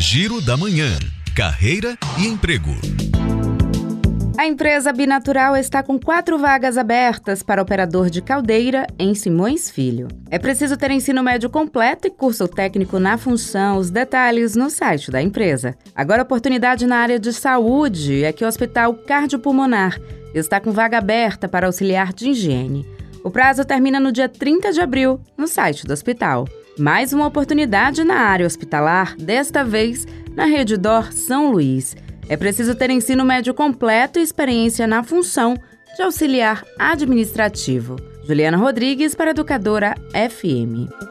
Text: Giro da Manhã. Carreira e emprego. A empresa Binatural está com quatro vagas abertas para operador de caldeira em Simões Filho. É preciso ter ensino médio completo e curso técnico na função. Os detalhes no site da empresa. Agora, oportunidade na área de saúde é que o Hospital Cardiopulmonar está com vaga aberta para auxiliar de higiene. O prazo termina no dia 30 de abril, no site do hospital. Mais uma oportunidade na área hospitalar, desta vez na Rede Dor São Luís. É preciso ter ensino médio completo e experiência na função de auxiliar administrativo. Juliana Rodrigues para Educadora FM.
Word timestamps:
Giro 0.00 0.40
da 0.40 0.56
Manhã. 0.56 0.98
Carreira 1.36 1.94
e 2.18 2.26
emprego. 2.26 2.70
A 4.38 4.46
empresa 4.46 4.94
Binatural 4.94 5.54
está 5.58 5.82
com 5.82 6.00
quatro 6.00 6.38
vagas 6.38 6.78
abertas 6.78 7.42
para 7.42 7.60
operador 7.60 8.08
de 8.08 8.22
caldeira 8.22 8.86
em 8.98 9.14
Simões 9.14 9.70
Filho. 9.70 10.08
É 10.30 10.38
preciso 10.38 10.74
ter 10.78 10.90
ensino 10.90 11.22
médio 11.22 11.50
completo 11.50 12.06
e 12.06 12.10
curso 12.10 12.48
técnico 12.48 12.98
na 12.98 13.18
função. 13.18 13.76
Os 13.76 13.90
detalhes 13.90 14.56
no 14.56 14.70
site 14.70 15.10
da 15.10 15.20
empresa. 15.20 15.76
Agora, 15.94 16.22
oportunidade 16.22 16.86
na 16.86 16.96
área 16.96 17.20
de 17.20 17.30
saúde 17.30 18.24
é 18.24 18.32
que 18.32 18.42
o 18.42 18.48
Hospital 18.48 18.94
Cardiopulmonar 18.94 20.00
está 20.34 20.58
com 20.58 20.72
vaga 20.72 20.96
aberta 20.96 21.46
para 21.46 21.66
auxiliar 21.66 22.14
de 22.14 22.30
higiene. 22.30 22.86
O 23.22 23.30
prazo 23.30 23.66
termina 23.66 24.00
no 24.00 24.10
dia 24.10 24.30
30 24.30 24.72
de 24.72 24.80
abril, 24.80 25.20
no 25.36 25.46
site 25.46 25.84
do 25.84 25.92
hospital. 25.92 26.48
Mais 26.78 27.12
uma 27.12 27.26
oportunidade 27.26 28.04
na 28.04 28.16
área 28.16 28.46
hospitalar, 28.46 29.16
desta 29.16 29.64
vez 29.64 30.06
na 30.34 30.44
Rede 30.44 30.76
Dor 30.76 31.12
São 31.12 31.50
Luís. 31.50 31.96
É 32.28 32.36
preciso 32.36 32.74
ter 32.74 32.90
ensino 32.90 33.24
médio 33.24 33.52
completo 33.52 34.18
e 34.18 34.22
experiência 34.22 34.86
na 34.86 35.02
função 35.02 35.56
de 35.96 36.02
auxiliar 36.02 36.64
administrativo. 36.78 37.96
Juliana 38.24 38.56
Rodrigues 38.56 39.14
para 39.14 39.30
Educadora 39.30 39.94
FM. 40.14 41.09